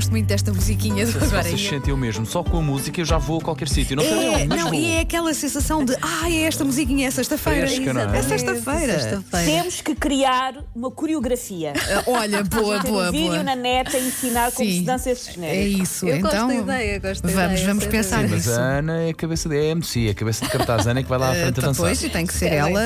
gosto 0.00 0.10
muito 0.12 0.26
desta 0.26 0.50
musiquinha 0.50 1.04
do 1.04 1.12
Se 1.12 1.18
vocês 1.18 1.32
Agora. 1.34 1.58
sentem 1.58 1.92
o 1.92 1.96
mesmo, 1.96 2.24
só 2.24 2.42
com 2.42 2.56
a 2.58 2.62
música 2.62 3.02
eu 3.02 3.04
já 3.04 3.18
vou 3.18 3.38
a 3.38 3.42
qualquer 3.42 3.68
sítio. 3.68 3.96
Não 3.96 4.02
sei 4.02 4.12
É, 4.12 4.30
onde, 4.36 4.46
não, 4.46 4.70
vou. 4.70 4.74
e 4.74 4.92
é 4.92 5.00
aquela 5.00 5.34
sensação 5.34 5.84
de 5.84 5.94
ah, 6.00 6.30
é 6.30 6.42
esta 6.44 6.64
musiquinha, 6.64 7.06
é 7.06 7.10
sexta-feira. 7.10 7.68
Não 7.92 8.14
é? 8.14 8.18
É 8.18 8.22
sexta-feira. 8.22 8.98
Sexta-feira. 8.98 9.44
Temos 9.60 9.80
que 9.82 9.94
criar 9.94 10.54
uma 10.74 10.90
coreografia. 10.90 11.74
Ah, 11.90 12.04
Olha, 12.06 12.44
boa, 12.44 12.78
Ter 12.80 12.88
boa, 12.88 13.08
um 13.08 13.12
vídeo 13.12 13.26
boa. 13.30 13.42
na 13.42 13.56
net 13.56 13.94
a 13.96 13.98
ensinar 13.98 14.52
como 14.52 14.70
se 14.70 14.80
dança 14.82 15.10
esse 15.10 15.30
É 15.30 15.32
genérico. 15.32 15.82
isso, 15.82 16.06
Eu 16.06 16.16
então. 16.16 16.30
gosto 16.30 16.46
da 16.66 16.74
ideia, 16.78 16.98
gosto 17.00 17.22
da 17.22 17.28
vamos, 17.32 17.50
ideia, 17.52 17.66
vamos 17.66 17.86
pensar 17.86 18.16
Sim, 18.20 18.28
dúvida. 18.28 18.36
mas 18.36 18.46
nisso. 18.46 18.60
a 18.60 18.62
Ana 18.78 19.02
é 19.02 19.10
a 19.10 19.14
cabeça 19.14 19.48
de 19.48 19.56
é 19.56 19.64
MC, 19.70 20.08
a 20.08 20.14
cabeça 20.14 20.44
de 20.46 20.50
cartaz. 20.52 20.86
A 20.86 20.90
Ana 20.92 21.00
é 21.00 21.02
que 21.02 21.08
vai 21.08 21.18
lá 21.18 21.30
à 21.30 21.34
frente 21.34 21.58
a 21.60 21.62
Ah, 21.62 21.66
dançar. 21.66 21.86
Pois, 21.86 22.02
e 22.04 22.08
tem 22.08 22.26
que 22.26 22.32
ser 22.34 22.52
ela 22.52 22.80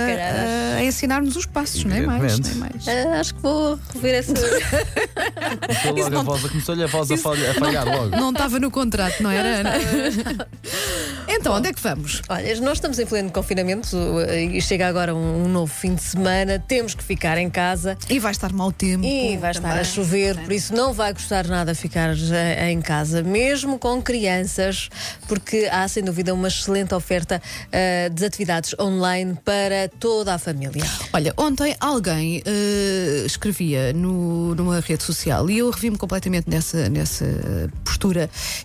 a 0.79 0.83
ensinar-nos 0.85 1.37
os 1.37 1.46
passos, 1.46 1.85
nem 1.85 2.07
mais, 2.07 2.23
Evidentemente. 2.23 2.87
nem 2.87 2.96
mais. 2.96 3.07
Ah, 3.07 3.21
acho 3.21 3.35
que 3.35 3.43
vou 3.43 3.79
rever 3.95 4.15
essa. 4.15 4.32
Começou 5.85 5.93
logo 6.11 6.18
a 6.18 6.23
voz, 6.23 6.43
começou-lhe 6.43 6.82
a 6.85 6.87
voz 6.87 7.04
a 7.13 7.17
falha- 7.18 7.50
a 7.50 7.54
falhar 7.54 7.86
logo. 7.86 8.17
Não 8.17 8.31
estava 8.31 8.58
no 8.58 8.71
contrato, 8.71 9.22
não 9.22 9.31
era, 9.31 9.61
Ana? 9.61 9.72
Então, 11.44 11.57
onde 11.57 11.68
é 11.68 11.75
que 11.75 11.82
vamos? 11.82 12.22
Olha, 12.26 12.58
nós 12.62 12.79
estamos 12.79 12.98
em 12.98 13.04
pleno 13.04 13.30
confinamento 13.30 13.94
eh, 14.29 14.44
e 14.44 14.62
chega 14.62 14.89
agora 14.89 15.14
um, 15.14 15.46
novo 15.46 15.70
fim 15.70 15.94
de 15.94 16.03
semana. 16.03 16.58
Temos 16.58 16.94
que 16.94 17.04
ficar 17.04 17.36
em 17.36 17.50
casa 17.50 17.98
E 18.08 18.18
vai 18.18 18.32
estar 18.32 18.50
mau 18.50 18.72
tempo. 18.72 19.04
e 19.04 19.36
vai 19.36 19.50
estar 19.50 19.79
a 19.79 19.84
chover, 19.84 20.39
por 20.39 20.50
isso 20.50 20.75
não 20.75 20.94
vai 20.94 21.12
gostar 21.12 21.46
nada 21.46 21.75
ficar 21.75 22.17
eh, 22.17 22.70
em 22.70 22.80
casa, 22.80 23.22
mesmo 23.22 23.79
com 23.79 24.00
crianças, 24.00 24.89
porque 25.29 25.68
há 25.70 25.86
sem 25.86 26.03
dúvida 26.03 26.32
uma 26.32 26.48
excelente 26.48 26.94
oferta 26.94 27.43
eh, 27.70 28.08
de 28.08 28.25
atividades 28.25 28.75
online 28.81 29.36
para 29.45 29.90
toda 30.00 30.32
a 30.32 30.39
família. 30.39 30.82
Olha, 31.12 31.34
ontem 31.36 31.76
alguém 31.79 32.42
eh, 32.47 33.25
escrevia 33.27 33.92
no, 33.92 34.55
numa 34.55 34.81
rede 34.81 35.03
social 35.03 35.51
e 35.51 35.58
eu 35.58 35.69
revi-me 35.69 35.98
completamente 35.98 36.48
nessa, 36.48 36.89
nessa 36.89 37.27
postura 37.84 37.94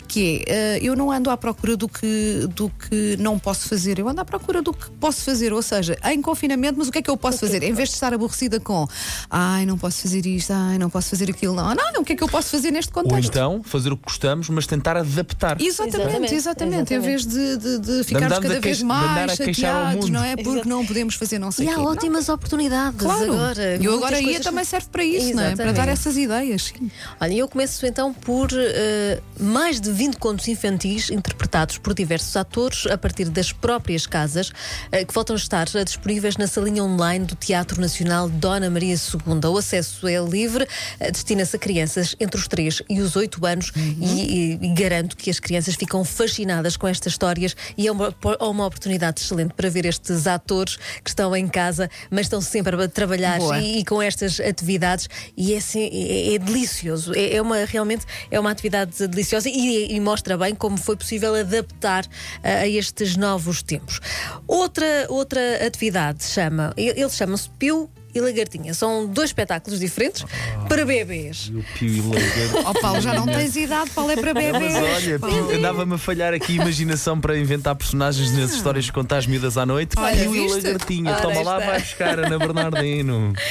que 0.07 0.43
é 0.47 0.77
eh, 0.77 0.79
eu 0.81 0.95
não 0.95 1.11
ando 1.11 1.29
à 1.29 1.37
procura 1.37 1.77
do 1.77 1.87
que, 1.87 2.47
do 2.55 2.69
que 2.69 3.15
não 3.17 3.37
posso 3.39 3.67
fazer, 3.67 3.97
eu 3.99 4.07
ando 4.09 4.19
à 4.21 4.25
procura 4.25 4.61
do 4.61 4.73
que 4.73 4.89
posso 4.99 5.21
fazer, 5.23 5.53
ou 5.53 5.61
seja, 5.61 5.97
em 6.05 6.21
confinamento, 6.21 6.77
mas 6.77 6.87
o 6.87 6.91
que 6.91 6.97
é 6.99 7.01
que 7.01 7.09
eu 7.09 7.15
posso 7.17 7.39
fazer? 7.39 7.63
Em 7.63 7.73
vez 7.73 7.89
de 7.89 7.95
estar 7.95 8.13
aborrecida 8.13 8.59
com 8.59 8.87
ai, 9.29 9.65
não 9.65 9.77
posso 9.77 10.01
fazer 10.01 10.25
isto, 10.25 10.51
ai, 10.53 10.77
não 10.77 10.89
posso 10.89 11.09
fazer 11.09 11.29
aquilo, 11.29 11.55
não, 11.55 11.73
não, 11.75 12.01
o 12.01 12.05
que 12.05 12.13
é 12.13 12.15
que 12.15 12.23
eu 12.23 12.27
posso 12.29 12.49
fazer 12.49 12.71
neste 12.71 12.91
Ou 12.95 13.03
contexto? 13.03 13.29
então 13.29 13.61
fazer 13.63 13.91
o 13.93 13.97
que 13.97 14.03
gostamos, 14.05 14.49
mas 14.49 14.65
tentar 14.67 14.97
adaptar. 14.97 15.61
Exatamente, 15.61 15.99
Exatamente, 15.99 16.35
exatamente. 16.35 16.93
Em 16.93 16.97
exatamente. 16.97 17.05
vez 17.05 17.25
de, 17.25 17.57
de, 17.57 17.79
de 17.79 18.03
ficarmos 18.03 18.27
andarmos 18.27 18.47
cada 18.47 18.57
a 18.57 18.61
vez 18.61 18.77
de 18.77 18.83
mais 18.83 19.31
chateados, 19.35 20.05
mundo. 20.05 20.13
não 20.13 20.23
é? 20.23 20.35
Porque 20.35 20.67
não 20.69 20.85
podemos 20.85 21.15
fazer 21.15 21.39
não 21.39 21.51
sei 21.51 21.65
E 21.65 21.69
o 21.69 21.71
há 21.71 21.75
quê. 21.75 21.81
Não. 21.81 21.87
ótimas 21.91 22.29
oportunidades 22.29 22.99
Claro, 22.99 23.33
agora. 23.33 23.75
e 23.77 23.87
agora 23.87 24.17
ia 24.19 24.23
coisas- 24.25 24.43
também 24.45 24.63
serve 24.65 24.87
para 24.91 25.03
isso, 25.03 25.33
não 25.35 25.43
é? 25.43 25.55
Para 25.55 25.65
Exatamente. 25.65 25.75
dar 25.75 25.87
essas 25.89 26.17
ideias. 26.17 26.63
sim. 26.77 26.89
Olha, 27.19 27.33
eu 27.33 27.47
começo 27.47 27.85
então 27.85 28.13
por 28.13 28.49
eh, 28.53 29.21
mais 29.39 29.79
de 29.79 29.91
20 29.91 30.17
contos 30.17 30.47
infantis 30.47 31.09
interpretados 31.09 31.77
por 31.77 31.93
diversos 31.93 32.35
atores 32.35 32.85
a 32.87 32.97
partir 32.97 33.29
das 33.29 33.51
próprias 33.53 34.05
casas, 34.05 34.51
eh, 34.91 35.05
que 35.05 35.13
voltam 35.13 35.35
a 35.35 35.39
estar 35.39 35.67
eh, 35.75 35.83
disponíveis 35.85 36.35
na 36.35 36.45
salinha 36.45 36.83
online 36.83 37.25
do 37.25 37.35
Teatro 37.35 37.79
Nacional 37.79 38.27
Dona 38.29 38.69
Maria 38.69 38.95
II. 38.95 39.49
O 39.49 39.57
acesso 39.57 40.07
é 40.07 40.17
livre, 40.19 40.67
eh, 40.99 41.09
destina-se 41.11 41.55
a 41.55 41.59
crianças 41.59 42.15
entre 42.19 42.37
os 42.39 42.47
3 42.49 42.81
e 42.89 42.99
os 42.99 43.15
8 43.15 43.45
anos 43.45 43.71
e, 43.75 44.57
e- 44.59 44.59
e 44.61 44.73
garanto 44.73 45.15
que 45.15 45.29
as 45.29 45.39
crianças 45.39 45.75
ficam 45.75 46.03
fascinadas 46.03 46.75
com 46.75 46.87
estas 46.87 47.13
histórias 47.13 47.55
e 47.77 47.87
é 47.87 47.91
uma, 47.91 48.13
é 48.39 48.43
uma 48.43 48.65
oportunidade 48.65 49.21
excelente 49.21 49.53
para 49.53 49.69
ver 49.69 49.85
estes 49.85 50.27
atores 50.27 50.77
que 51.03 51.09
estão 51.09 51.33
em 51.35 51.47
casa, 51.47 51.89
mas 52.11 52.21
estão 52.25 52.41
sempre 52.41 52.75
a 52.83 52.87
trabalhar 52.89 53.39
e, 53.61 53.79
e 53.79 53.85
com 53.85 54.01
estas 54.01 54.39
atividades 54.41 55.07
e 55.37 55.53
é, 55.53 55.57
assim- 55.57 55.89
é- 55.91 56.33
é 56.35 56.37
delicioso. 56.39 57.13
É, 57.15 57.35
é 57.35 57.41
uma 57.41 57.63
realmente 57.65 58.05
é 58.29 58.37
uma 58.39 58.51
atividade 58.51 59.07
deliciosa 59.07 59.28
e, 59.45 59.93
e 59.93 59.99
mostra 59.99 60.37
bem 60.37 60.55
como 60.55 60.77
foi 60.77 60.95
possível 60.95 61.35
adaptar 61.35 62.05
a, 62.43 62.49
a 62.49 62.67
estes 62.67 63.15
novos 63.15 63.61
tempos. 63.61 63.99
Outra 64.47 65.05
outra 65.09 65.65
atividade 65.65 66.23
chama 66.23 66.73
eles 66.77 67.15
chamam-se 67.15 67.49
Piu 67.51 67.89
e 68.19 68.21
Lagartinha. 68.21 68.73
São 68.73 69.05
dois 69.07 69.29
espetáculos 69.29 69.79
diferentes 69.79 70.23
para 70.67 70.85
bebês. 70.85 71.49
E 71.51 71.57
o 71.57 71.65
Pio 71.77 71.89
e 71.89 72.01
Lagarto. 72.01 72.69
Ó 72.69 72.73
Paulo, 72.81 73.01
já 73.01 73.13
não 73.13 73.25
tens 73.25 73.55
idade, 73.55 73.89
Paulo 73.91 74.11
é 74.11 74.15
para 74.15 74.33
Não, 74.33 74.41
bebês. 74.41 74.73
mas 74.73 74.83
olha, 75.07 75.57
andava-me 75.57 75.95
a 75.95 75.97
falhar 75.97 76.33
aqui 76.33 76.53
a 76.59 76.61
imaginação 76.61 77.19
para 77.19 77.37
inventar 77.37 77.75
personagens 77.75 78.31
nas 78.37 78.51
histórias 78.53 78.85
de 78.85 78.91
contar 78.93 79.17
as 79.17 79.27
miúdas 79.27 79.57
à 79.57 79.65
noite. 79.65 79.95
Olha, 79.97 80.15
Pio 80.23 80.35
e? 80.35 80.47
Lagartinha, 80.49 81.11
Ora, 81.11 81.21
toma 81.21 81.41
lá, 81.41 81.57
está. 81.59 81.71
vai 81.71 81.79
buscar 81.79 82.19
Ana 82.19 82.37
Bernardino. 82.39 83.33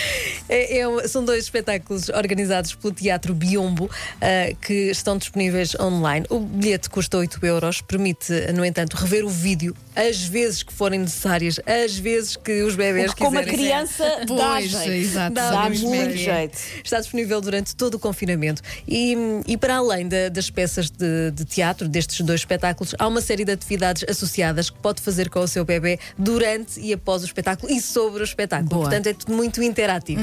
É- 0.50 0.78
é 0.78 1.08
são 1.08 1.22
dois 1.22 1.44
espetáculos 1.44 2.08
organizados 2.08 2.74
pelo 2.74 2.94
Teatro 2.94 3.34
Biombo 3.34 3.90
ah, 4.18 4.54
que 4.62 4.72
estão 4.90 5.18
disponíveis 5.18 5.74
online. 5.78 6.24
O 6.30 6.40
bilhete 6.40 6.88
custa 6.88 7.18
8 7.18 7.44
euros, 7.44 7.82
permite, 7.82 8.32
no 8.54 8.64
entanto, 8.64 8.94
rever 8.94 9.26
o 9.26 9.28
vídeo 9.28 9.76
as 9.94 10.22
vezes 10.22 10.62
que 10.62 10.72
forem 10.72 11.00
necessárias, 11.00 11.60
as 11.66 11.98
vezes 11.98 12.36
que 12.36 12.62
os 12.62 12.74
bebês 12.76 13.10
O 13.10 13.14
que 13.16 13.22
como 13.24 13.36
a 13.38 13.42
quiserem. 13.42 13.58
criança 13.66 14.04
dá 14.26 14.57
Jeito. 14.66 14.90
exato, 14.90 15.34
Dá 15.34 15.66
é 15.66 15.68
muito 15.70 16.12
que 16.14 16.28
é. 16.28 16.36
jeito. 16.38 16.58
Está 16.84 16.98
disponível 17.00 17.40
durante 17.40 17.74
todo 17.76 17.94
o 17.94 17.98
confinamento. 17.98 18.62
E, 18.86 19.16
e 19.46 19.56
para 19.56 19.76
além 19.76 20.08
da- 20.08 20.28
das 20.28 20.50
peças 20.50 20.90
de, 20.90 21.30
de 21.32 21.44
teatro, 21.44 21.88
destes 21.88 22.20
dois 22.24 22.40
espetáculos, 22.40 22.94
há 22.98 23.06
uma 23.06 23.20
série 23.20 23.44
de 23.44 23.52
atividades 23.52 24.04
associadas 24.08 24.70
que 24.70 24.78
pode 24.78 25.00
fazer 25.02 25.28
com 25.30 25.40
o 25.40 25.48
seu 25.48 25.64
bebê 25.64 25.98
durante 26.16 26.80
e 26.80 26.92
após 26.92 27.22
o 27.22 27.24
espetáculo 27.24 27.72
e 27.72 27.80
sobre 27.80 28.22
o 28.22 28.24
espetáculo. 28.24 28.68
Boa. 28.70 28.82
Portanto, 28.82 29.06
é 29.06 29.14
tudo 29.14 29.32
muito 29.34 29.62
interativo. 29.62 30.20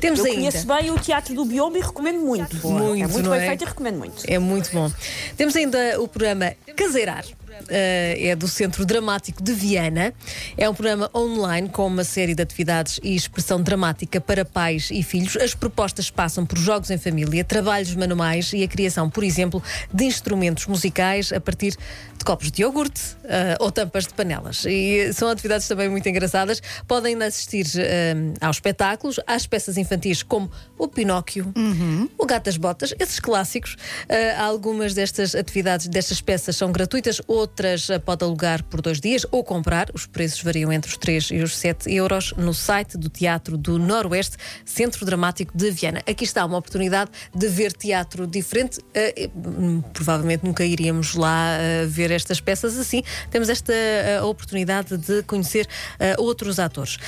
Temos 0.00 0.20
Eu 0.20 0.26
ainda. 0.26 0.36
conheço 0.38 0.66
bem 0.66 0.90
o 0.90 0.98
Teatro 0.98 1.34
do 1.34 1.44
Biombo 1.44 1.76
e 1.76 1.80
recomendo 1.80 2.18
muito. 2.20 2.56
Muito, 2.66 3.02
é 3.02 3.06
muito 3.06 3.30
bem 3.30 3.40
é? 3.40 3.46
feito 3.48 3.62
e 3.62 3.66
recomendo 3.66 3.98
muito. 3.98 4.22
É 4.26 4.38
muito 4.38 4.70
bom. 4.72 4.90
Temos 5.36 5.54
ainda 5.56 6.00
o 6.00 6.08
programa 6.08 6.52
Caseirar. 6.76 7.24
Eh, 7.68 8.28
é 8.28 8.36
do 8.36 8.48
Centro 8.48 8.84
Dramático 8.84 9.42
de 9.42 9.52
Viana. 9.52 10.12
É 10.56 10.68
um 10.68 10.74
programa 10.74 11.10
online 11.14 11.68
com 11.68 11.86
uma 11.86 12.04
série 12.04 12.34
de 12.34 12.42
atividades 12.42 13.00
e 13.02 13.14
expressão 13.14 13.62
dramática 13.62 14.20
para 14.20 14.44
pais 14.44 14.88
e 14.90 15.02
filhos. 15.02 15.36
As 15.36 15.54
propostas 15.54 16.10
passam 16.10 16.44
por 16.44 16.58
jogos 16.58 16.90
em 16.90 16.98
família, 16.98 17.44
trabalhos 17.44 17.94
manuais 17.94 18.52
e 18.52 18.62
a 18.62 18.68
criação, 18.68 19.08
por 19.08 19.24
exemplo, 19.24 19.62
de 19.92 20.04
instrumentos 20.04 20.66
musicais 20.66 21.32
a 21.32 21.40
partir 21.40 21.76
de 22.18 22.24
copos 22.24 22.50
de 22.50 22.62
iogurte 22.62 23.16
eh, 23.24 23.56
ou 23.60 23.70
tampas 23.70 24.06
de 24.06 24.14
panelas. 24.14 24.64
E 24.66 25.12
são 25.12 25.28
atividades 25.28 25.68
também 25.68 25.88
muito 25.88 26.08
engraçadas. 26.08 26.60
Podem 26.86 27.20
assistir 27.22 27.66
eh, 27.76 28.14
aos 28.40 28.56
espetáculos, 28.56 29.20
às 29.26 29.46
peças 29.46 29.76
infantis 29.76 30.22
como 30.22 30.50
o 30.76 30.88
Pinóquio, 30.88 31.52
o 32.18 32.26
Gato 32.26 32.44
das 32.44 32.56
Botas, 32.56 32.94
esses 32.98 33.20
clássicos. 33.20 33.76
Eh, 34.08 34.34
algumas 34.36 34.94
destas 34.94 35.34
atividades, 35.34 35.86
destas 35.86 36.20
peças 36.20 36.56
são 36.56 36.72
gratuitas, 36.72 37.20
outras 37.38 37.88
eh, 37.88 37.98
pode 37.98 38.24
alugar 38.24 38.62
por 38.64 38.82
dois 38.82 39.00
dias 39.00 39.24
ou 39.30 39.42
comprar. 39.44 39.88
Os 39.94 40.06
preços 40.06 40.42
variam 40.42 40.72
entre 40.72 40.90
os 40.90 40.96
3 40.96 41.30
e 41.30 41.42
os 41.42 41.56
7 41.56 41.92
euros 41.94 42.34
no 42.36 42.52
site 42.52 42.98
do 42.98 43.08
Teatro 43.08 43.56
do 43.56 43.78
Noroeste, 43.78 44.36
Centro 44.64 45.06
Dramático 45.06 45.56
de 45.56 45.70
Viana. 45.70 46.02
Aqui 46.06 46.24
está 46.24 46.44
uma 46.44 46.58
oportunidade 46.58 47.10
de 47.34 47.48
ver 47.48 47.72
teatro 47.72 48.26
diferente. 48.26 48.80
Hum, 49.34 49.80
provavelmente 49.92 50.44
nunca 50.44 50.64
iríamos 50.64 51.14
lá 51.14 51.56
eh, 51.58 51.86
ver 51.86 52.10
estas 52.10 52.40
peças 52.40 52.78
assim. 52.78 53.02
Temos 53.30 53.48
esta 53.48 53.72
eh, 53.72 54.20
oportunidade 54.22 54.96
de 54.96 55.22
conhecer 55.22 55.68
outros 56.18 56.58
atores. 56.58 56.98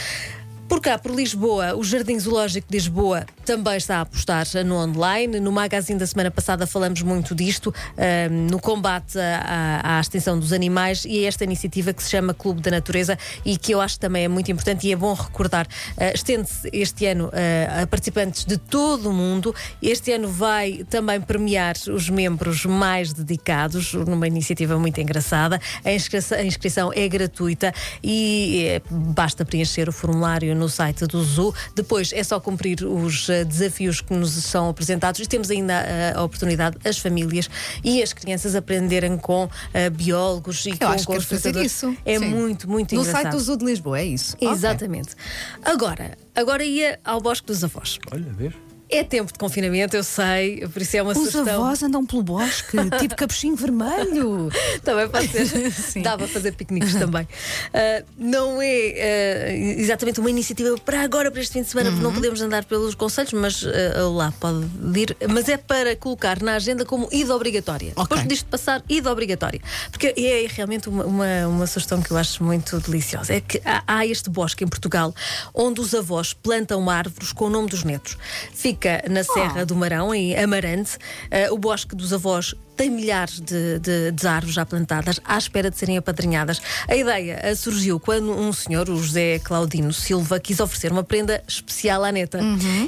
Por 0.80 0.84
cá, 0.84 0.98
por 0.98 1.14
Lisboa, 1.14 1.74
o 1.76 1.84
Jardim 1.84 2.18
Zoológico 2.18 2.66
de 2.70 2.78
Lisboa 2.78 3.26
também 3.44 3.76
está 3.76 3.98
a 3.98 4.00
apostar 4.00 4.46
no 4.64 4.76
online. 4.76 5.38
No 5.38 5.52
magazine 5.52 5.98
da 5.98 6.06
semana 6.06 6.30
passada 6.30 6.66
falamos 6.66 7.02
muito 7.02 7.34
disto, 7.34 7.70
ahm, 7.98 8.48
no 8.50 8.58
combate 8.58 9.18
à, 9.18 9.98
à- 9.98 10.00
extinção 10.00 10.38
dos 10.38 10.54
animais 10.54 11.04
e 11.04 11.26
esta 11.26 11.44
iniciativa 11.44 11.92
que 11.92 12.02
se 12.02 12.08
chama 12.08 12.32
Clube 12.32 12.62
da 12.62 12.70
Natureza 12.70 13.18
e 13.44 13.58
que 13.58 13.72
eu 13.74 13.80
acho 13.82 13.96
que 13.96 14.00
também 14.00 14.24
é 14.24 14.28
muito 14.28 14.50
importante 14.50 14.86
e 14.88 14.92
é 14.92 14.96
bom 14.96 15.12
recordar. 15.12 15.66
Ah, 15.98 16.12
Estende-se 16.14 16.70
este 16.72 17.04
ano 17.04 17.30
ah, 17.30 17.82
a 17.82 17.86
participantes 17.86 18.46
de 18.46 18.56
todo 18.56 19.10
o 19.10 19.12
mundo. 19.12 19.54
Este 19.82 20.12
ano 20.12 20.28
vai 20.30 20.82
também 20.88 21.20
premiar 21.20 21.74
os 21.92 22.08
membros 22.08 22.64
mais 22.64 23.12
dedicados, 23.12 23.92
numa 23.92 24.26
iniciativa 24.26 24.78
muito 24.78 24.98
engraçada. 24.98 25.60
A 25.84 25.92
inscrição, 25.92 26.38
a 26.38 26.42
inscrição 26.42 26.90
é 26.94 27.06
gratuita 27.06 27.70
e 28.02 28.64
eh, 28.66 28.82
basta 28.90 29.44
preencher 29.44 29.86
o 29.86 29.92
formulário 29.92 30.54
no 30.56 30.69
site 30.70 31.06
do 31.06 31.22
Zoo. 31.22 31.54
Depois 31.74 32.12
é 32.12 32.22
só 32.22 32.38
cumprir 32.40 32.84
os 32.84 33.28
eh, 33.28 33.44
desafios 33.44 34.00
que 34.00 34.14
nos 34.14 34.30
são 34.30 34.68
apresentados 34.68 35.20
e 35.20 35.26
temos 35.26 35.50
ainda 35.50 35.74
eh, 35.74 36.12
a 36.16 36.22
oportunidade, 36.22 36.76
as 36.84 36.98
famílias 36.98 37.48
e 37.84 38.02
as 38.02 38.12
crianças 38.12 38.54
aprenderem 38.54 39.16
com 39.18 39.48
eh, 39.74 39.90
biólogos 39.90 40.64
e 40.66 40.70
Eu 40.70 40.78
com 40.78 40.86
acho 40.86 41.06
que 41.06 41.12
quero 41.12 41.24
fazer 41.24 41.56
isso. 41.56 41.96
É 42.04 42.18
Sim. 42.18 42.26
muito, 42.28 42.68
muito 42.70 42.94
No 42.94 43.00
engraçado. 43.02 43.22
site 43.22 43.32
do 43.32 43.40
Zoo 43.40 43.56
de 43.56 43.64
Lisboa, 43.64 43.98
é 44.00 44.04
isso? 44.04 44.36
Exatamente. 44.40 45.14
Agora, 45.62 46.16
agora 46.34 46.64
ia 46.64 46.98
ao 47.04 47.20
Bosque 47.20 47.46
dos 47.46 47.62
Avós. 47.64 47.98
Olha, 48.12 48.32
vês? 48.32 48.54
É 48.90 49.04
tempo 49.04 49.32
de 49.32 49.38
confinamento, 49.38 49.96
eu 49.96 50.02
sei, 50.02 50.66
por 50.66 50.82
isso 50.82 50.96
é 50.96 51.02
uma 51.02 51.12
Os 51.12 51.18
sugestão. 51.18 51.64
avós 51.64 51.82
andam 51.82 52.04
pelo 52.04 52.22
bosque, 52.22 52.76
tipo 52.98 53.14
capuchinho 53.14 53.54
vermelho. 53.54 54.50
Também 54.82 55.08
pode 55.08 55.28
ser. 55.28 55.46
Sim. 55.70 56.02
Dá 56.02 56.18
para 56.18 56.26
fazer 56.26 56.52
piqueniques 56.52 56.94
também. 56.94 57.26
Ah, 57.72 58.02
não 58.18 58.60
é 58.60 58.66
ah, 58.68 59.52
exatamente 59.52 60.18
uma 60.18 60.28
iniciativa 60.28 60.76
para 60.78 61.02
agora, 61.02 61.30
para 61.30 61.40
este 61.40 61.52
fim 61.52 61.62
de 61.62 61.68
semana, 61.68 61.90
porque 61.90 62.02
não 62.02 62.12
podemos 62.12 62.40
andar 62.42 62.64
pelos 62.64 62.94
conselhos, 62.96 63.32
mas 63.32 63.64
ah, 63.64 64.08
lá 64.08 64.32
pode 64.40 64.66
ir. 64.98 65.16
Mas 65.28 65.48
é 65.48 65.56
para 65.56 65.94
colocar 65.94 66.42
na 66.42 66.54
agenda 66.54 66.84
como 66.84 67.08
ida 67.12 67.34
obrigatória. 67.34 67.92
Ok. 67.94 68.08
Depois 68.08 68.26
disto 68.26 68.46
passar, 68.46 68.82
ida 68.88 69.10
obrigatória. 69.10 69.60
Porque 69.90 70.12
é 70.16 70.46
realmente 70.48 70.88
uma, 70.88 71.04
uma, 71.04 71.46
uma 71.46 71.66
sugestão 71.66 72.02
que 72.02 72.10
eu 72.10 72.16
acho 72.16 72.42
muito 72.42 72.80
deliciosa. 72.80 73.32
É 73.34 73.40
que 73.40 73.62
há, 73.64 73.82
há 73.86 74.06
este 74.06 74.28
bosque 74.28 74.64
em 74.64 74.68
Portugal 74.68 75.14
onde 75.54 75.80
os 75.80 75.94
avós 75.94 76.32
plantam 76.32 76.90
árvores 76.90 77.32
com 77.32 77.44
o 77.44 77.50
nome 77.50 77.68
dos 77.68 77.84
netos. 77.84 78.16
Fica 78.52 78.79
na 79.08 79.24
Serra 79.24 79.64
do 79.64 79.74
Marão, 79.74 80.14
em 80.14 80.36
Amarante. 80.36 80.96
Ah, 81.30 81.52
o 81.52 81.58
bosque 81.58 81.94
dos 81.94 82.12
avós 82.12 82.54
tem 82.80 82.90
milhares 82.90 83.40
de, 83.40 83.78
de- 83.78 84.10
de 84.12 84.26
árvores 84.26 84.54
já 84.54 84.64
plantadas 84.64 85.20
à 85.24 85.36
espera 85.36 85.70
de 85.70 85.76
serem 85.78 85.98
apadrinhadas. 85.98 86.62
A 86.88 86.96
ideia 86.96 87.38
ah, 87.42 87.54
surgiu 87.54 88.00
quando 88.00 88.32
um 88.32 88.52
senhor, 88.52 88.88
o 88.88 88.96
José 89.02 89.38
Claudino 89.40 89.92
Silva, 89.92 90.40
quis 90.40 90.60
oferecer 90.60 90.90
uma 90.90 91.02
prenda 91.04 91.42
especial 91.46 92.02
à 92.04 92.10
neta. 92.10 92.40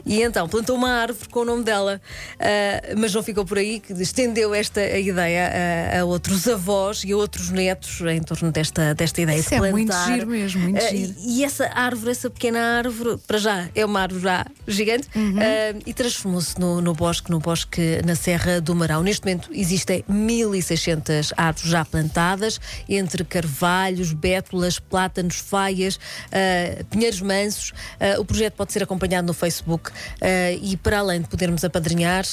E 0.06 0.22
então 0.22 0.48
plantou 0.48 0.76
uma 0.76 0.88
árvore 0.88 1.28
com 1.28 1.40
o 1.40 1.44
nome 1.44 1.62
dela. 1.62 2.00
Ah, 2.40 2.94
mas 2.96 3.12
não 3.12 3.22
ficou 3.22 3.44
por 3.44 3.58
aí, 3.58 3.80
que 3.80 3.92
estendeu 3.94 4.54
esta 4.54 4.80
ideia 4.98 5.50
a, 5.94 6.00
a 6.00 6.04
outros 6.04 6.48
avós 6.48 7.02
e 7.04 7.12
a 7.12 7.16
outros 7.16 7.50
netos 7.50 8.00
em 8.00 8.22
torno 8.22 8.50
desta, 8.50 8.94
desta 8.94 9.20
ideia 9.20 9.38
Isso 9.38 9.50
de 9.50 9.54
é 9.56 9.58
plantar. 9.58 9.72
muito 9.72 9.94
giro 10.06 10.26
mesmo, 10.26 10.60
muito 10.62 10.80
giro. 10.88 11.14
e 11.18 11.42
e 11.42 11.44
essa 11.44 11.66
árvore, 11.74 12.12
essa 12.12 12.30
pequena 12.30 12.78
árvore, 12.78 13.18
para 13.26 13.36
já 13.38 13.68
é 13.74 13.84
uma 13.84 14.00
árvore 14.00 14.22
já 14.22 14.46
gigante 14.66 15.08
Uhum. 15.14 15.36
ah, 15.38 15.78
e 15.84 15.92
transformou-se 15.92 16.58
no, 16.60 16.80
no 16.80 16.94
bosque, 16.94 17.30
no 17.30 17.40
bosque 17.40 18.00
na 18.06 18.14
Serra 18.14 18.60
do 18.60 18.74
Marão. 18.74 19.02
Neste 19.02 19.24
momento 19.26 19.48
existem 19.82 20.05
1600 20.08 21.32
árvores 21.37 21.70
já 21.70 21.84
plantadas, 21.84 22.61
entre 22.88 23.25
carvalhos, 23.25 24.12
bétulas, 24.12 24.79
plátanos, 24.79 25.37
faias, 25.37 25.99
ah, 26.31 26.84
pinheiros 26.90 27.20
mansos. 27.20 27.73
Ah, 28.00 28.20
o 28.20 28.25
projeto 28.25 28.55
pode 28.55 28.73
ser 28.73 28.82
acompanhado 28.82 29.26
no 29.26 29.34
Facebook 29.34 29.90
ah, 30.20 30.52
e 30.61 30.76
para 30.76 30.99
além 30.99 31.20
de 31.20 31.29
podermos 31.29 31.64
apadrinhar, 31.64 32.25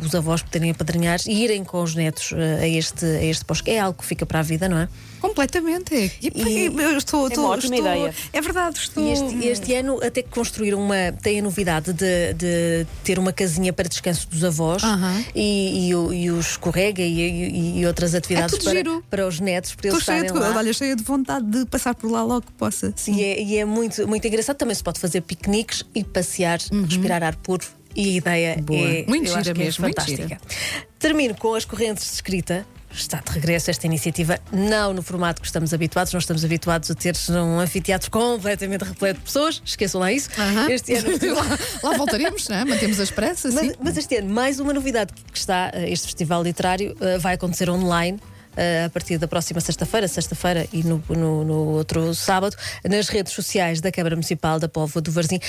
os 0.00 0.14
avós 0.14 0.42
poderem 0.42 0.70
apadrinhar 0.70 1.18
e 1.26 1.44
irem 1.44 1.64
com 1.64 1.82
os 1.82 1.94
netos 1.94 2.32
a, 2.32 2.66
este, 2.66 3.04
a 3.04 3.24
este 3.24 3.44
bosque. 3.44 3.70
É 3.70 3.80
algo 3.80 3.98
que 3.98 4.04
fica 4.04 4.24
para 4.24 4.40
a 4.40 4.42
vida, 4.42 4.68
não 4.68 4.78
é? 4.78 4.88
Completamente. 5.20 5.94
E, 6.22 6.32
E- 6.34 6.66
eu 6.66 6.96
estou, 6.98 7.28
É 7.30 7.34
uma 7.38 7.48
ótima 7.50 7.76
estou- 7.76 7.92
ideia. 7.92 8.14
É 8.32 8.40
verdade, 8.40 8.78
estou. 8.78 9.04
E 9.04 9.12
este, 9.12 9.46
este 9.48 9.74
ano 9.74 9.98
até 10.02 10.22
que 10.22 10.28
construíram 10.30 10.80
uma. 10.80 11.12
tem 11.22 11.38
a 11.40 11.42
novidade 11.42 11.92
de, 11.92 12.32
de 12.34 12.86
ter 13.04 13.18
uma 13.18 13.32
casinha 13.32 13.72
para 13.72 13.88
descanso 13.88 14.28
dos 14.28 14.44
avós 14.44 14.82
e, 15.34 15.88
e, 15.88 15.90
e 15.90 16.30
o 16.30 16.38
escorrega 16.40 17.02
e, 17.02 17.20
e- 17.20 17.78
e 17.80 17.86
outras 17.86 18.14
atividades 18.14 18.54
tudo 18.54 18.64
para, 18.64 18.74
giro. 18.76 19.04
para 19.10 19.26
os 19.26 19.40
netos, 19.40 19.74
para 19.74 19.88
Estou 19.88 19.98
eles 19.98 20.04
cheia 20.04 20.20
de, 20.20 20.26
estarem 20.26 20.48
lá. 20.50 20.56
olha, 20.56 20.72
cheia 20.72 20.96
de 20.96 21.02
vontade 21.02 21.46
de 21.46 21.66
passar 21.66 21.94
por 21.94 22.10
lá 22.10 22.22
logo 22.22 22.42
que 22.46 22.52
possa. 22.52 22.92
Sim, 22.96 23.22
é- 23.22 23.42
e 23.42 23.56
é 23.58 23.64
muito, 23.64 24.06
muito 24.06 24.26
engraçado. 24.26 24.56
Também 24.56 24.74
se 24.74 24.82
pode 24.82 24.98
fazer 25.00 25.20
piqueniques 25.22 25.84
e 25.94 26.04
passear, 26.04 26.58
respirar 26.88 27.22
ar 27.22 27.36
puro. 27.36 27.66
E 27.96 28.10
a 28.10 28.12
ideia 28.12 28.54
Uhum. 28.58 28.62
Boa. 28.64 28.80
é, 28.88 29.04
Muito 29.08 29.26
gira 29.26 29.40
acho 29.40 29.52
que 29.52 29.60
é 29.60 29.64
mesmo, 29.64 29.82
muito 29.84 30.00
fantástica. 30.00 30.40
Termino 30.98 31.34
com 31.34 31.54
as 31.54 31.64
correntes 31.64 32.04
de 32.04 32.12
escrita. 32.12 32.66
Está 32.90 33.20
de 33.20 33.32
regresso 33.32 33.70
esta 33.70 33.86
iniciativa, 33.86 34.38
não 34.52 34.92
no 34.92 35.02
formato 35.02 35.40
que 35.40 35.46
estamos 35.46 35.72
habituados. 35.74 36.12
Nós 36.12 36.22
estamos 36.22 36.44
habituados 36.44 36.90
a 36.90 36.94
ter 36.94 37.14
um 37.30 37.60
anfiteatro 37.60 38.10
completamente 38.10 38.82
repleto 38.84 39.20
de 39.20 39.24
pessoas. 39.24 39.62
Esqueçam 39.64 40.00
lá 40.00 40.12
isso. 40.12 40.30
Aham. 40.38 40.70
Este 40.70 40.94
ano 40.94 41.08
lá, 41.34 41.58
lá 41.90 41.96
voltaremos, 41.96 42.48
né? 42.48 42.64
mantemos 42.64 42.98
a 42.98 43.02
esperança. 43.02 43.50
sim. 43.50 43.56
mas, 43.56 43.76
mas 43.80 43.96
este 43.96 44.16
ano, 44.16 44.32
mais 44.32 44.58
uma 44.58 44.72
novidade 44.72 45.12
que 45.32 45.38
está, 45.38 45.70
eh, 45.74 45.90
este 45.90 46.06
festival 46.06 46.42
literário 46.42 46.96
eh, 47.00 47.18
vai 47.18 47.34
acontecer 47.34 47.68
online. 47.70 48.18
Eh, 48.56 48.84
A 48.84 48.90
partir 48.90 49.18
da 49.18 49.28
próxima 49.28 49.60
sexta-feira, 49.60 50.06
sexta-feira 50.08 50.66
e 50.72 50.82
no, 50.82 51.02
no- 51.08 51.44
no 51.44 51.54
outro 51.76 52.14
sábado, 52.14 52.56
nas 52.88 53.08
redes 53.08 53.32
sociais 53.32 53.80
da 53.80 53.90
Câmara 53.92 54.14
Municipal 54.16 54.58
da 54.58 54.68
Póvoa 54.68 55.00
do 55.02 55.10
Varzim. 55.12 55.40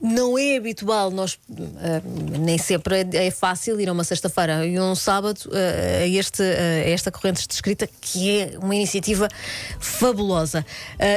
Não 0.00 0.38
é 0.38 0.56
habitual, 0.56 1.10
nós 1.10 1.38
nem 2.40 2.58
sempre 2.58 3.00
é, 3.12 3.26
é 3.26 3.30
fácil 3.30 3.80
ir 3.80 3.88
a 3.88 3.92
uma 3.92 4.04
sexta-feira 4.04 4.64
e 4.66 4.78
um 4.78 4.94
sábado 4.94 5.40
eh, 5.52 6.02
a, 6.04 6.06
este, 6.08 6.42
a 6.42 6.88
esta 6.90 7.10
corrente 7.10 7.46
de 7.46 7.54
escrita, 7.54 7.88
que 8.00 8.40
é 8.40 8.58
uma 8.58 8.74
iniciativa 8.74 9.28
fabulosa. 9.80 10.64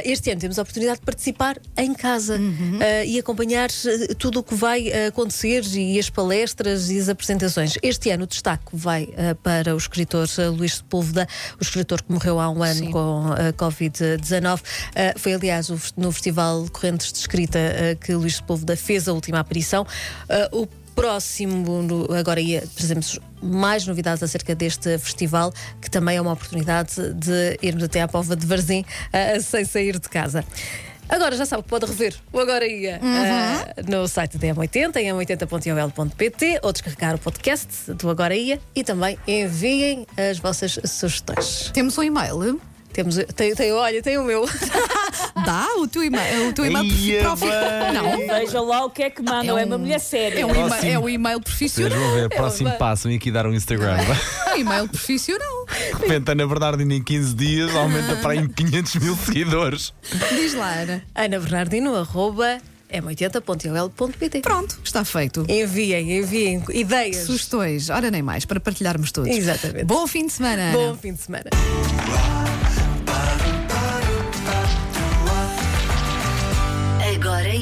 Este 0.04 0.32
ano 0.32 0.42
temos 0.42 0.58
a 0.60 0.62
oportunidade 0.62 1.00
de 1.00 1.06
participar 1.06 1.58
em 1.78 1.94
casa 1.94 2.38
ah, 2.82 3.06
e 3.06 3.20
acompanhar 3.20 3.70
tudo 4.18 4.40
o 4.40 4.44
que 4.44 4.56
vai 4.56 4.92
acontecer 5.08 5.64
e 5.76 6.00
as 6.00 6.10
palestras 6.10 6.90
e 6.90 7.00
as 7.00 7.10
apresentações. 7.10 7.78
Este 7.82 8.10
ano 8.10 8.24
o 8.24 8.28
destaque 8.28 8.66
vai 8.74 9.10
para 9.44 9.74
o 9.74 9.78
escritor 9.78 10.28
Luís 10.58 10.76
Sepúlveda, 10.76 11.21
o 11.60 11.64
escritor 11.64 12.02
que 12.02 12.12
morreu 12.12 12.40
há 12.40 12.50
um 12.50 12.64
ano 12.64 12.76
Sim. 12.80 12.92
com 12.92 13.26
a 13.34 13.54
Covid-19. 13.54 14.62
Ah, 14.96 15.14
foi, 15.18 15.34
aliás, 15.34 15.70
no 15.98 16.12
Festival 16.12 16.66
Correntes 16.72 17.12
de 17.12 17.20
Escrita 17.20 17.60
ah, 17.60 17.96
que 17.96 18.14
Luís 18.14 18.36
Sepúlveda 18.38 18.76
fez 18.76 19.08
a 19.08 19.14
última 19.14 19.40
aparição. 19.40 19.86
O 20.52 20.68
próximo, 20.96 21.82
no- 21.82 22.14
agora 22.14 22.40
ia, 22.42 22.64
trazemos 22.76 23.18
mais 23.42 23.88
novidades 23.88 24.22
acerca 24.22 24.54
deste 24.54 24.98
festival, 25.00 25.52
que 25.82 25.90
também 25.90 26.18
é 26.18 26.22
uma 26.22 26.34
oportunidade 26.34 27.14
de 27.14 27.58
irmos 27.62 27.84
até 27.84 28.02
à 28.02 28.08
Pova 28.08 28.36
de 28.36 28.46
Varzim 28.46 28.86
sem 29.42 29.66
sair 29.66 29.98
de 30.00 30.10
casa. 30.10 30.44
Agora 31.12 31.36
já 31.36 31.46
sabe 31.46 31.62
que 31.64 31.70
pode 31.70 31.86
rever 31.86 32.16
o 32.32 32.40
Agora 32.40 32.66
Ia 32.66 33.00
ah, 33.04 33.82
no 33.88 34.08
site 34.08 34.38
da 34.38 34.48
M80, 34.48 34.96
em 34.96 35.10
m80.ol.pt, 35.14 36.60
ou 36.64 36.72
descarregar 36.72 37.16
o 37.16 37.20
podcast 37.20 37.68
do 37.94 38.10
Agora 38.10 38.34
Ia 38.36 38.60
e 38.74 38.84
também 38.84 39.18
enviem 39.28 40.08
as 40.18 40.40
vossas 40.40 40.80
sugestões. 40.86 41.70
Temos 41.74 41.98
um 41.98 42.04
e-mail. 42.04 42.60
Temos, 42.94 43.16
tem, 43.36 43.56
tem, 43.56 43.72
olha, 43.72 44.02
tem 44.02 44.18
o 44.18 44.24
meu. 44.24 44.46
Dá 45.46 45.66
o 45.78 45.88
teu 45.88 46.04
e-mail. 46.04 46.50
O 46.50 46.54
teu 46.54 46.66
e-mail 46.66 46.84
Ia 46.86 47.22
profi- 47.22 47.46
bem. 47.46 47.94
Não. 47.94 48.18
Veja 48.40 48.60
lá 48.62 48.84
o 48.84 48.90
que 48.90 49.04
é 49.04 49.10
que 49.10 49.22
mandam. 49.22 49.58
É, 49.58 49.62
É 49.62 49.66
um- 49.66 49.68
uma 49.70 49.78
mulher 49.78 50.00
séria. 50.00 50.42
É 50.42 50.46
um, 50.46 50.50
e-mail, 50.50 50.68
Próximo. 50.68 50.92
é 50.92 51.00
um 51.00 51.10
e-mail 51.10 51.38
Vocês 51.40 51.46
profissional. 51.74 51.98
vão 52.00 52.14
ver, 52.16 52.30
próximo 52.30 52.72
passo, 52.78 53.08
vem 53.08 53.16
aqui 53.18 53.32
dar 53.32 53.46
um 53.48 53.54
Instagram. 53.54 53.96
É 54.48 54.56
um 54.56 54.58
e-mail 54.58 54.88
profissional. 54.90 55.61
Repente, 56.02 56.32
Ana 56.32 56.48
Bernardino 56.48 56.94
em 56.94 57.04
15 57.04 57.36
dias 57.36 57.76
aumenta 57.76 58.16
para 58.18 58.32
aí 58.32 58.48
500 58.48 58.96
mil 58.96 59.16
seguidores. 59.16 59.94
Diz 60.32 60.54
lá, 60.54 60.74
Ana. 60.74 61.04
Ana 61.16 61.40
Bernardino, 61.40 61.96
arroba 61.96 62.60
m80.ol.pt. 62.92 64.42
Pronto, 64.42 64.80
está 64.84 65.06
feito. 65.06 65.46
Enviem, 65.48 66.20
enviem 66.20 66.64
ideias. 66.72 67.26
Sugestões, 67.26 67.90
ora 67.90 68.12
nem 68.12 68.22
mais, 68.22 68.46
para 68.46 68.60
partilharmos 68.60 69.12
todos. 69.12 69.30
Exatamente. 69.30 69.86
Bom 69.86 70.06
fim 70.08 70.26
de 70.26 70.34
semana. 70.34 70.70
Ana. 70.70 70.74
Bom 70.74 70.98
fim 70.98 71.14
de 71.14 71.22
semana. 71.22 71.50